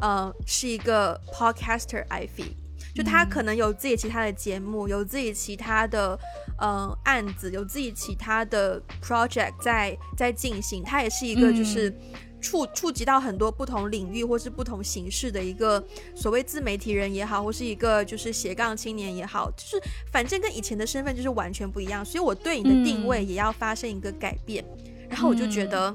[0.00, 2.52] 呃，是一个 podcaster Ivy，
[2.94, 6.18] 就他可能有自己其他的节目，有自己其他的
[6.58, 10.84] 呃案子，有自己其他的 project 在在进行。
[10.84, 11.92] 他也是一个就是
[12.40, 15.84] 触触及到很多不同领域或是不同形式的一个
[16.14, 19.82] 所谓自媒体人也好，或是一个就是斜杠青年也好，就是
[20.12, 22.04] 反正跟以前的身份就是完全不一样。
[22.04, 24.64] 所以我对你的定位也要发生一个改变。
[25.08, 25.92] 然后我就觉得。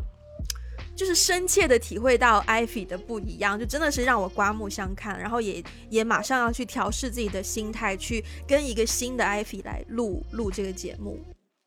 [0.96, 11.20] 就是深切的体会到艾菲的不一样，就真的是让我刮目相看，然后也也马上要去调试自己的心态，去跟一个新的艾菲来录录这个节目。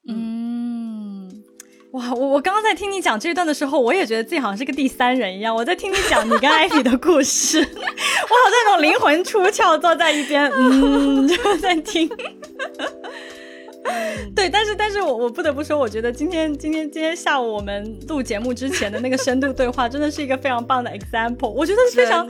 [0.09, 1.29] 嗯，
[1.91, 12.09] 哇，我我刚刚在听你讲这一段的时候，我也觉得自己好像是个第三人一样，我在听你讲你跟 艾菲的故事，我好像那种灵魂出窍，坐在一边，嗯， 就在听。
[14.35, 21.49] 对，但是但是我我不得不说，我觉得今天今天今天下午我们录节目之前的那个深度对话，真的是一个非常棒的 example。
[21.49, 22.29] 我觉得是非常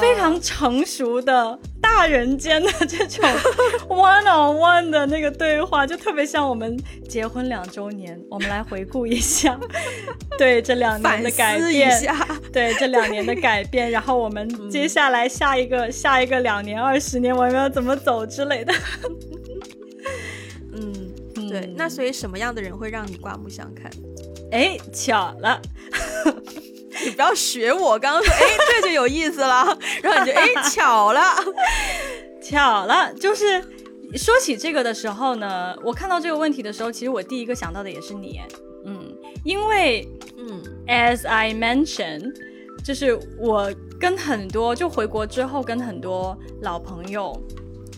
[0.00, 3.24] 非常成熟的大人间的这种
[3.88, 6.76] one on one 的那个对话，就特别像我们
[7.08, 9.58] 结婚两周年，我们来回顾一下，
[10.38, 11.90] 对这两年的改变，
[12.52, 18.74] 对这两年的改变，然后我们接下来下一个下一个两年二十年我们要怎么走之类的。
[21.48, 23.90] 对，那所以什么样的人会让你刮目相看？
[24.50, 25.60] 哎，巧了，
[27.04, 31.20] 你不要学我，刚刚说，哎，这就有意思了，然后你就，哎，巧了，
[32.42, 33.60] 巧了，就是
[34.14, 38.40] 说起这个的时候呢，我看到这个问题的时候，其实我第一个想到的也是你，
[38.84, 39.12] 嗯，
[39.44, 42.32] 因为，嗯，as I mentioned，
[42.84, 47.36] 就是我跟很多就回国之后跟很多老朋友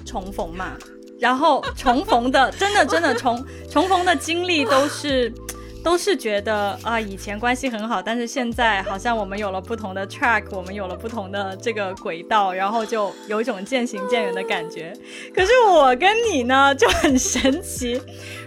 [0.07, 0.79] 重逢嘛。
[1.19, 5.33] 然后重逢的，真的真的重重逢的经历都是，
[5.83, 14.93] 都是觉得啊，以前关系很好，但是现在好像我们有了不同的 track，我们有了不同的这个轨道，然后就有一种渐行渐远的感觉。
[15.35, 18.01] 可是我跟你呢就很神奇，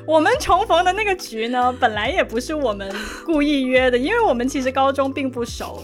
[0.05, 2.93] 我们重逢的那个局呢，本来也不是我们
[3.25, 5.81] 故意约的，因为我们其实高中并不熟。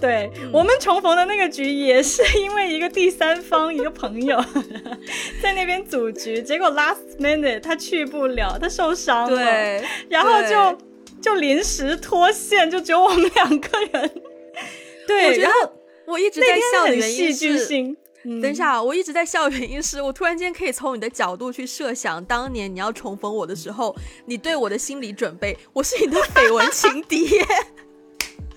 [0.00, 4.42] 对我们重逢的那个局，也是因为一个第三方，一个朋友
[5.42, 10.78] 在那边组局，结果 last minute 他去不了，他受伤了，对，然后就
[11.20, 14.10] 就临时脱线，就只有我们两个人。
[15.06, 15.72] 对，然后
[16.06, 17.96] 我一直在笑的原因是，
[18.40, 27.26] 等一下，我一直在笑的原因是我突然间可以从你的角度去设想，当年你要重逢我的时候，你对我的心理准备，我是你的绯闻情敌。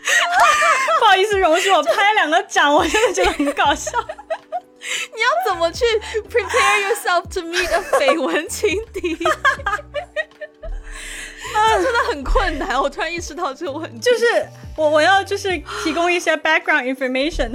[1.00, 3.92] 不好意思，容许我拍两个掌，我真的觉得很搞笑。
[5.16, 5.86] 你要怎么去
[6.30, 9.16] prepare yourself to meet a 绯闻情敌？
[11.54, 12.82] 这真的很困难。
[12.82, 14.26] 我突然意识到这个问题，就是
[14.76, 17.52] 我我要就是提供一些 background information，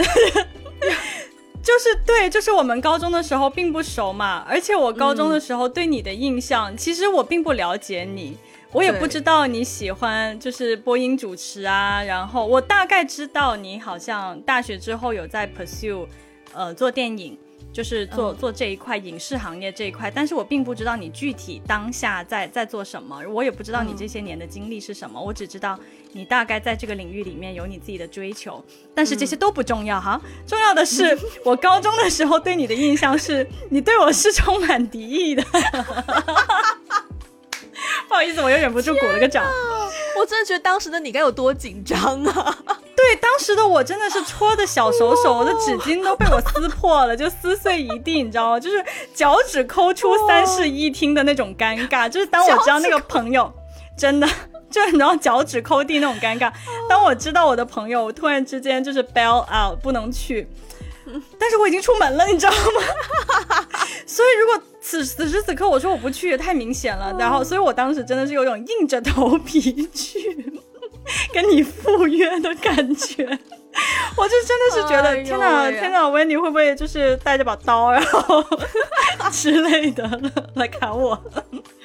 [1.62, 8.38] 就是对，就是我们高中的时候并不熟嘛，而且我高中的时候对你的印象，其实我并不了解你。
[8.72, 16.06] 我也不知道你喜欢就是播音主持啊，然后我大概知道你好像大学之后有在 pursue，
[16.52, 17.36] 呃，做电影，
[17.72, 25.78] 就是做做这一块影视行业这一块，但是我并不知道你具体当下在在做什么，我也不知道你这些年的经历是什么，我只知道
[26.12, 28.62] 你大概在这个领域里面有你自己的追求，
[28.94, 35.42] 但是这些都不重要哈，重要的是我高中的时候对你的印象是你对我是充满敌意的。
[38.08, 39.44] 不好意思，我又忍不住鼓了个掌。
[40.18, 42.58] 我真的觉得当时的你该有多紧张啊！
[42.96, 48.58] 对，当时的我真的是戳的小手手，我的纸巾都被我撕破了，就撕碎一地，你知道吗？
[48.60, 52.08] 就是脚趾抠出三室一厅的那种尴尬。
[52.08, 53.52] 就是当我知道那个朋友
[53.96, 54.26] 真的，
[54.68, 56.52] 就你知道脚趾抠地那种尴尬。
[56.88, 60.48] 当我知道我的朋友突然之间就是 bail out 不能去。
[61.38, 63.68] 但是我已经出门了，你知道吗？
[64.06, 67.14] 所以如果此此时此刻我说我不去，也太明显了。
[67.18, 70.52] 然后，所以我当时真的是有种硬着头皮去。
[71.32, 73.24] 跟你赴约的感觉，
[74.14, 78.44] 我就真的是觉得，天哪，天哪，维尼会不会就是带着把刀，然后
[79.32, 80.06] 之类的
[80.54, 81.18] 来砍我？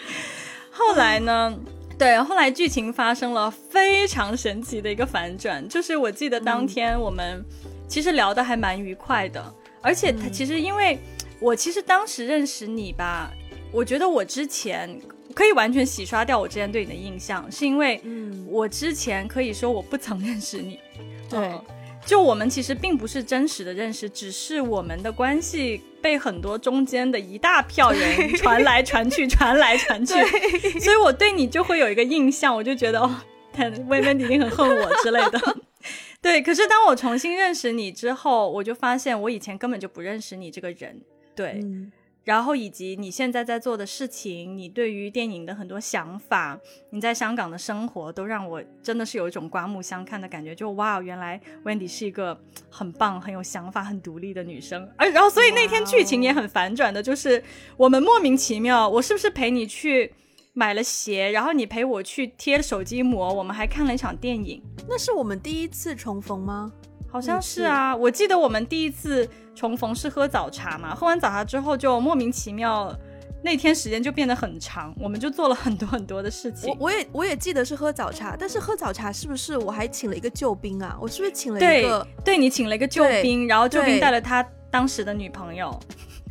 [0.72, 1.56] 后来呢？
[1.98, 7.46] 对，后来剧情发生了非常神奇的一个反转，就是我记得当天我们
[7.94, 10.98] 其实聊得还蛮愉快的，而且他其实因为
[11.40, 13.32] 我其实当时认识你吧，
[13.72, 15.00] 我觉得我之前。
[15.36, 18.00] 可以完全洗刷掉我之前对你的印象，是因为
[18.48, 20.80] 我之前可以说我不曾认识你。
[21.28, 21.52] 对，
[22.06, 30.14] 就我们其实并不是真实的认识，只是我们的关系被很多中间的一大票人传来传去，传来传去，
[30.80, 33.16] 所以我对你就会有一个印象，我就觉得哦，
[33.88, 35.58] 薇薇一定很恨我之类的。
[36.24, 41.02] 对，可是当我重新认识你之后，我就发现我以前根本就不认识你这个人。
[41.36, 41.62] 对。
[42.24, 46.58] 然后以及你现在在做的事情，你对于电影的很多想法，
[46.92, 50.56] 你在香港的生活，都让我真的是有一种刮目相看的感觉。
[50.56, 54.90] 就哇，原来 Wendy 是一个很棒、很有想法、很独立的女生。
[54.96, 57.44] 而然后，所以那天剧情也很反转的，就是
[57.76, 60.14] 我们莫名其妙，我是不是陪你去
[60.54, 64.62] 买了鞋，然后你陪我去贴了手机膜，我们还看了一场电影。
[64.88, 66.72] 那是我们第一次重逢吗？
[67.10, 72.96] 好像是啊，我记得我们第一次重逢是喝早茶嘛，喝完早茶之后就莫名其妙，
[73.44, 76.70] 那天时间就变得很长，我们就做了很多很多的事情。
[76.70, 80.98] 我我也我也记得是喝早茶，但是喝早茶是不是我还请了一个救兵啊？
[81.02, 82.08] 我是不是请了一个？
[82.24, 85.80] 对，你请了一个救兵，然后救兵带了他当时的女朋友，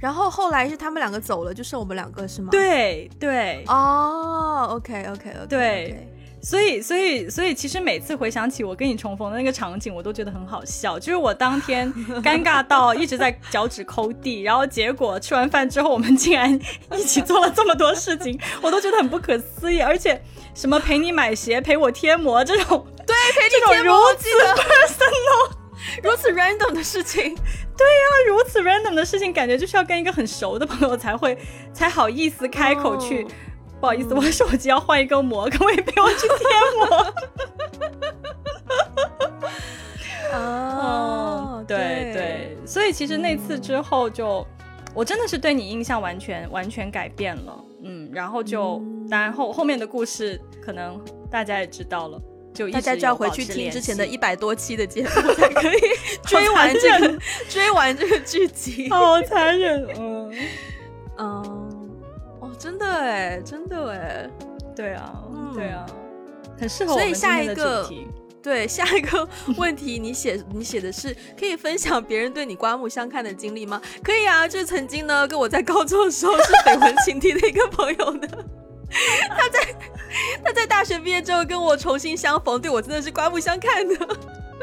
[0.02, 2.48] 然后后来是他们两个走了，就剩我们两个是吗？
[2.50, 6.08] 对对哦，OK OK OK，对。
[6.44, 10.98] 所以，所以，所以，其实每次回想起我跟你重逢的那个场景，我都觉得很好笑。
[10.98, 11.88] 就是我当天
[12.20, 16.52] 尴尬到一直在脚趾抠地，然后结果吃完饭之后，我们竟然
[16.96, 19.80] 一起做了这么多事情，我都觉得很不可思议。
[19.80, 20.20] 而且，
[20.52, 24.28] 什么陪你买鞋、陪我贴膜这种，对，陪你贴膜，如此
[24.60, 25.52] personal、
[26.02, 27.36] 如此 random 的事情，
[27.76, 31.36] 对呀，如此 random 的事情，感觉就是要跟一个很熟的朋友才会
[31.72, 33.26] 才好意思开口去。
[33.80, 36.46] 不好意思，我手机要换一个膜， 可不可以陪我去贴
[36.78, 37.14] 膜？
[40.38, 44.46] 哦，对对，所以其实那次之后，就
[44.94, 50.98] 我真的是对你印象完全完全改变了，嗯，然后就当然后后面的故事可能
[51.30, 52.22] 大家也知道了，
[52.52, 55.80] 就大家就要回去听之前的一百多期的节目才可以
[56.26, 60.32] 追完这个追完这个剧集，好残忍，嗯。
[61.18, 61.68] 嗯。
[62.58, 64.30] 真的哎，真的哎，
[64.76, 65.12] 对啊，
[65.52, 65.84] 对啊，
[66.60, 66.92] 很适合。
[66.92, 67.90] 所以下一个，
[68.40, 73.82] 对下一个问题，你写你写的是可以分享别人对你刮目相看的经历吗？
[74.00, 78.28] 可以啊，就曾经呢，跟我在高中的时候是绯闻情敌的一个朋友呢，
[79.30, 79.74] 他在
[80.44, 83.94] 他在大学毕业之后跟我重新相逢，对我真的是刮目相看的。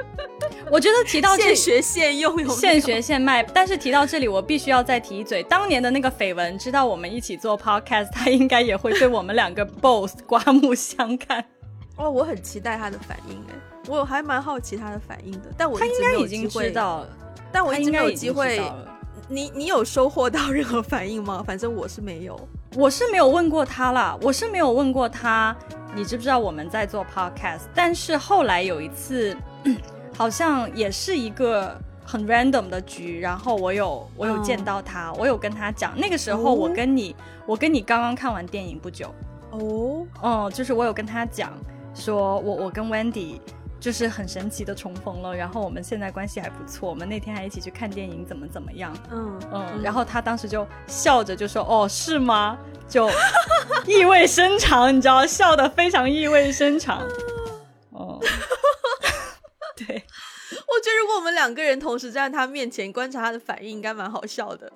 [0.71, 3.41] 我觉得提到现学现用，现学现卖。
[3.41, 11.43] 但是提到这里，我必须要再提一嘴，当年的那个绯闻，知道我们一起做 podcast，他应该也会对我们两个 boss 刮目相看。
[11.95, 13.55] 哦，我很期待他的反应，哎，
[13.88, 15.51] 我还蛮好奇他的反应的。
[15.57, 17.09] 但我他应该已经知道了，
[17.51, 18.61] 但我一直没有机会。
[19.27, 21.43] 你你有收获到任何反应吗？
[21.45, 22.39] 反正我是没有，
[22.76, 25.55] 我是没有问过他啦，我是没有问过他，
[25.95, 27.61] 你知不知道我们在做 podcast？
[27.74, 29.36] 但是后来有一次。
[30.15, 37.15] 好像也是一个很 random 的局，然后我有我有见到他，我有跟他讲，那个时候我跟你
[37.45, 39.13] 我跟你刚刚看完电影不久，
[39.51, 41.53] 哦哦，就是我有跟他讲，
[41.93, 43.39] 说我我跟 Wendy
[43.80, 52.57] 就是很神奇的重逢了，然后我们现在关系还不错，我们那天还一起去看电影，怎么怎么样，嗯嗯，然后他当时就笑着就说，哦是吗？
[52.88, 53.09] 就
[53.86, 57.07] 意味深长，你知道，笑得非常意味深长，
[57.91, 58.19] 哦。
[59.77, 64.69] 对，我觉得如果我们两个人同时站在他面前观察他的反应，应该蛮好笑的。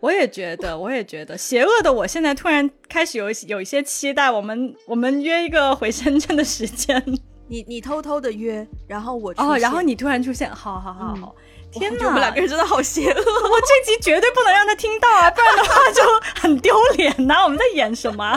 [0.00, 4.30] 我也觉得，我也觉得，邪恶的我现在突然开始有有一些期待。
[4.30, 7.02] 我们我们约一个回深圳的时间，
[7.46, 11.34] 你你偷偷的约，然后我哦，然后你突然出现，好好好好，
[11.70, 13.18] 天哪，我们两个人真的好邪恶。
[13.20, 16.02] 我这集绝对不能让他听到啊，不然的话就
[16.40, 17.42] 很丢脸呐。
[17.44, 18.24] 我们在演什么？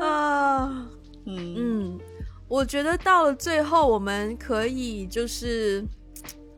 [0.00, 0.86] 啊，
[1.26, 2.00] 嗯嗯。
[2.48, 5.82] 我觉得到了最后，我们可以就是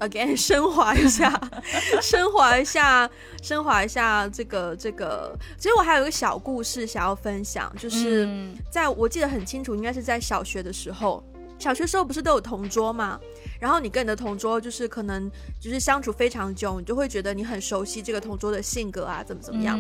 [0.09, 1.41] ，again 升华一下，
[2.01, 3.09] 升华一下，
[3.43, 5.37] 升华一下这个这个。
[5.59, 8.29] 其实我还有一个小故事想要分享，就是
[8.71, 11.23] 在我记得很清楚，应该是在小学的时候。
[11.65, 13.19] 小学时候不是都有同桌嘛？
[13.59, 19.79] 然后你跟你的同桌就是可能就是相处非常久，你就会觉得你很熟悉这个同桌的性格啊，怎么怎么样。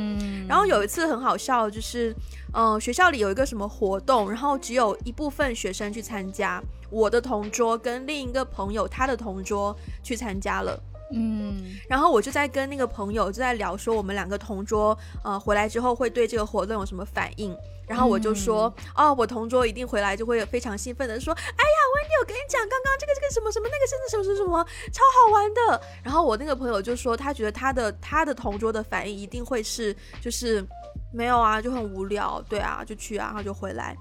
[0.48, 2.16] 然后有一次很好笑，就是
[2.54, 6.58] 嗯学校里有一个什么活动，然后只有一部分学生去参加，
[6.88, 10.82] 我的同桌跟另一个朋友他的同桌去参加了。
[11.12, 17.54] 嗯，然后我就在跟那个朋友就在聊说，我们两个同桌呃回来之后会对这个活动有什么反应。
[17.86, 25.80] 然后我就说，哦，我同桌一定回来就会非常兴奋的说，哎呀，温迪，我跟你讲，刚刚这个这个什么什么，那个甚至什么什么什么，超好玩的。
[26.02, 30.64] 然后我那个朋友就说，他觉得他的他的同桌的反应一定会是，就是
[31.12, 33.96] 没有啊，就很无聊，对啊，就去啊，然后就回来。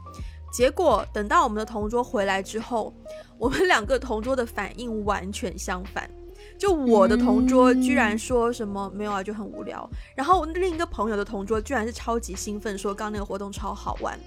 [0.51, 2.93] 结果等到我们的同桌回来之后，
[3.38, 6.09] 我们两个同桌的反应完全相反。
[6.58, 9.89] 就我的同桌居然说什么没有啊，就很无聊。
[10.16, 14.18] 然后另一个朋友的同桌居然是超级兴奋，说刚那个活动超好玩。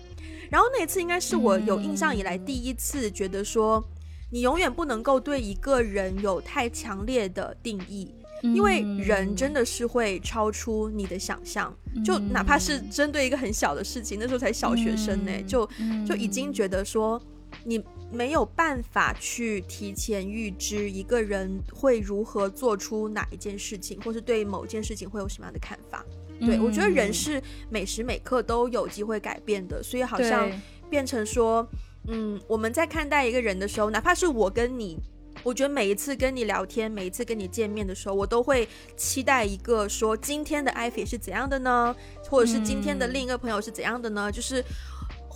[0.51, 3.83] 然后那一次应该是我有印象以来第一次觉得说，
[4.31, 11.75] 你永远不能够对一个人有太强烈的定义，因为人真的是会超出你的想象。
[12.05, 15.69] 就哪怕是针对一个很小的事情，那时候才小学生呢，就
[16.07, 17.21] 就已经觉得说
[17.65, 17.83] 你。
[18.13, 26.05] 没有办法去提前预知一个人会如何做出哪一件事情，或是对某件事情会有什么样的看法。
[26.41, 30.51] 对我觉得人是每时每刻都有机会改变的，所以好像
[30.89, 31.67] 变成说，
[32.09, 34.99] 嗯，我们在看待一个人的时候，哪怕是我跟你，
[35.43, 41.95] 我觉得每一次跟你聊天，每一次跟你见面的时候，我都会期待一个说今天的艾菲是怎样的呢？
[42.29, 44.31] 或者是今天的另一个朋友是怎样的呢？
[44.31, 44.65] 就是。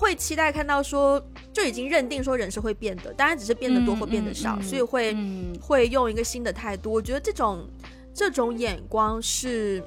[0.00, 1.22] 会期待看到说，
[1.52, 5.14] 就已经认定说人是会变的，当然只是变得多或变得少，所以会
[5.60, 6.90] 会用一个新的态度。
[6.90, 7.68] 我觉得这种
[8.14, 9.84] 这种眼光是，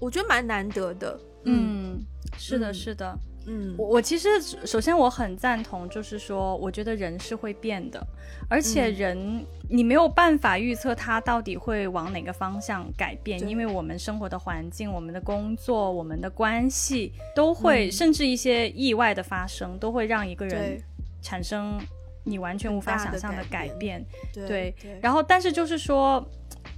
[0.00, 1.16] 我觉得蛮难得的。
[1.44, 2.00] 嗯，
[2.36, 3.16] 是的，是的。
[3.46, 4.28] 嗯，我我其实
[4.64, 8.00] 首先我很赞同，就是说，我觉得人是会变的，
[8.48, 20.80] 而且人你没有办法预测他到底会往哪个方向改变，因为我们生活的环境、我们的工作、我们的关系都会，甚至一些意外的发生，都会让一个人
[21.20, 21.80] 产生
[22.24, 24.04] 你完全无法想象的改变。
[24.32, 26.24] 对，然后但是就是说，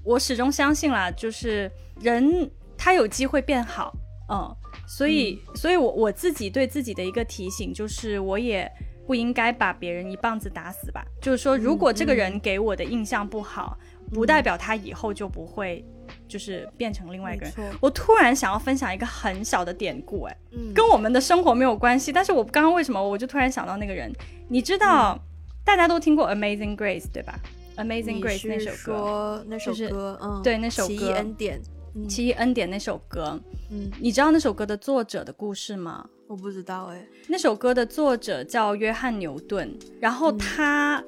[0.03, 3.95] 我始终相信啦，就是人他有机会变好，
[4.31, 4.57] 嗯。
[4.87, 8.71] 所以，所以我我自己对自己的一个提醒就是，我也
[9.07, 11.05] 不应该把别人一棒子打死吧。
[11.21, 13.77] 就是说，如果这个人给我的印象不好，
[14.13, 15.85] 不代表他以后就不会，
[16.29, 17.55] 就是变成另外一个人。
[17.81, 20.37] 我突然想要分享一个很小的典故，哎，
[20.75, 24.13] 跟我们的生活没有关系，但是我刚刚为什么我就突然想到那个人？
[24.49, 25.19] 你知道，
[25.65, 27.39] 大家都听过《Amazing Grace》对吧？
[27.83, 31.61] 《Amazing Grace》那首歌，那首歌，嗯，对，那首歌《奇异恩典》。
[32.09, 33.41] 奇异恩典那首歌，
[33.71, 36.09] 嗯，你知道那首歌的作者的故事吗？
[36.27, 37.07] 我不知道哎。
[37.29, 41.03] 那首歌的作者叫约翰牛顿，然后他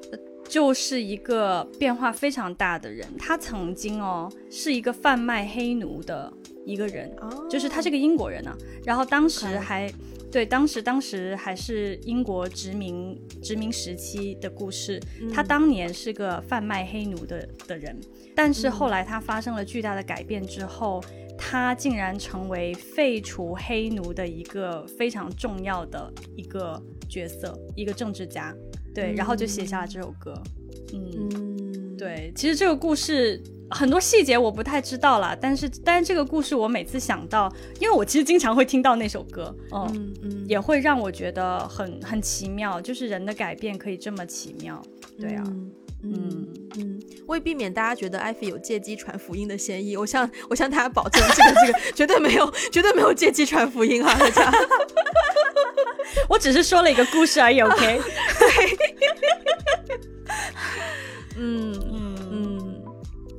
[0.47, 3.05] 就是一个变化非常大的人。
[3.17, 6.31] 他曾经哦是一个贩卖黑奴的
[6.65, 7.13] 一个人，
[7.49, 8.55] 就是他是个英国人呢。
[8.85, 9.91] 然后当时还。
[10.31, 14.99] 对，当时当时还是英国殖民殖民时期的故事。
[15.33, 17.97] 他当年是个贩卖黑奴的的人，
[18.35, 21.01] 但是后来他发生了巨大的改变之后，
[21.37, 28.53] 他竟然成为废除黑奴的一个非常重要的一个角色，一个政治家。
[28.93, 30.33] 对，然后就写下了这首歌。
[30.93, 33.41] 嗯，对，其实这个故事。
[33.69, 44.81] 很多细节我不太知道了，但是但是这个故事我每次想到，因为我其实经常会听到那首歌，嗯嗯，也会让我觉得很很奇妙，就是人的改变可以这么奇妙，
[45.19, 45.43] 对啊，
[46.03, 46.47] 嗯
[46.77, 54.51] 嗯，为避免大家觉得艾菲有借机传福音的嫌疑，我向我向大家保证，这个这个绝对没有绝对没有借机传福音啊，大家，
[56.29, 58.01] 我只是说了一个故事而已，OK，
[61.35, 61.96] 嗯 嗯。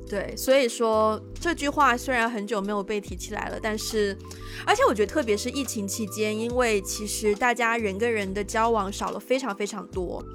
[0.09, 4.17] 对，所以说这句话虽然很久没有被提起来了，但是，
[4.65, 10.25] 而且我觉得特别是疫情期间，因为其实大家人跟人的交往少了非常非常多，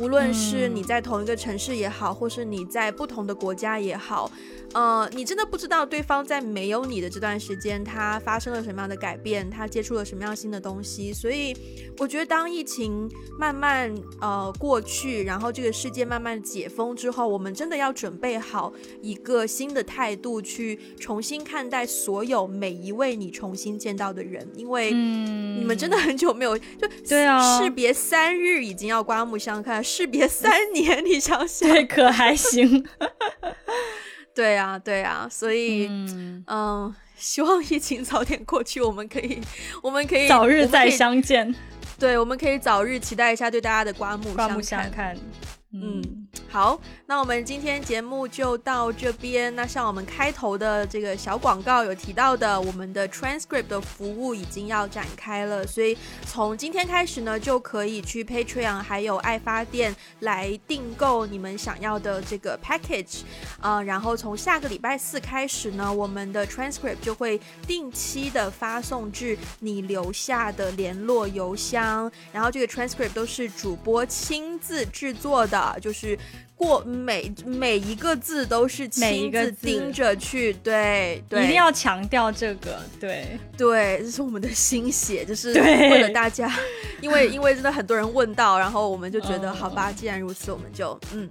[0.00, 4.30] 无论是你在同一个城市也好，或是你在不同的国家也好。
[4.74, 11.10] 呃，你真的不知道对方在没有你的这段时间，他发生了什么样的改变，他接触了什么样新的东西。
[11.10, 11.56] 所以，
[11.96, 18.70] 我觉得当疫情慢慢呃过去，然后这个世界慢慢解封之后，我们真的要准备好
[19.00, 32.86] 一个新的态度，去重新看待所有每一位你重新见到的人，因为你们真的很久没有就对啊，士别三日已经要刮目相看，士别三年，你想想，对，可还行。
[34.36, 35.88] 对啊，对啊，所以，
[36.46, 39.40] 嗯，希望疫情早点过去，我们可以，
[39.82, 41.52] 我们可以早日再相见。
[41.98, 45.16] 对，我们可以早日期待一下对大家的刮目刮目相看。
[45.72, 49.54] 嗯，好，那我们今天节目就到这边。
[49.54, 63.20] 那像我们开头的这个小广告有提到的，我们的 transcript 的服务已经要展开了，所以从今天开始呢，就可以去 Patreon 还有爱发电来订购你们想要的这个 package
[63.60, 63.82] 啊。
[63.82, 72.10] 然后从下个礼拜四开始呢，我们的 transcript 就会定期的发送至你留下的联络邮箱。
[72.32, 75.58] 然后这个 transcript 都是主播亲自制作的。
[75.82, 76.18] 就是
[76.58, 83.38] 过每每一个字都是亲自盯着去，对对，一定要强调这个，对。
[83.56, 86.52] 对，这是我们的心血，就是为了大家，
[87.00, 91.28] 因为因为真的很多人问到，然后我们就觉得好吧，既然如此，我们就嗯。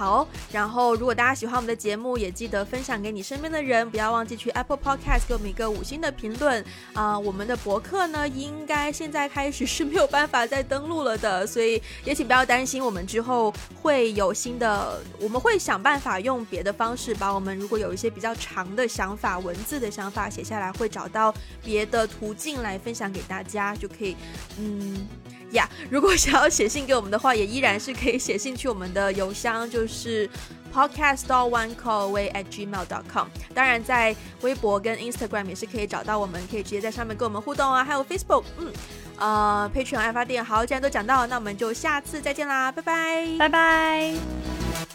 [0.00, 7.18] 好，然后如果大家喜欢我们的节目，也记得分享给你身边的人，不要忘记去 Apple Podcast 给我们一个五星的评论啊。
[7.18, 24.16] 我们的博客呢，应该现在开始是没有办法再登录了的，所以也请不要担心，我们之后会有新的，我们会想办法用别的方式把我们如果有一些比较长的想法、文字的想法写下来，会找到别的途径来分享给大家，就可以，
[24.58, 25.06] 嗯。
[25.52, 30.28] 呀，如果想要写信给我们的话，也依然是可以写信去我们的邮箱，就是
[30.72, 33.26] podcast one call away at gmail dot com。
[33.54, 37.84] 当然，在微博跟 Instagram 也是可以找到我们，可以直接在上面跟我们互动啊。
[37.84, 38.72] 还有 Facebook，嗯，
[39.18, 44.89] 呃，Patreon 爱发电，好，既然都讲到，那我们就下次再见啦，拜拜，拜拜。